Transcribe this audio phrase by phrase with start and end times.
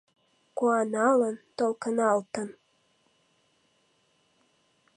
[0.57, 2.49] Куаналын, толкыналтын